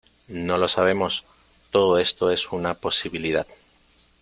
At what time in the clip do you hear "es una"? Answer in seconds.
2.31-2.73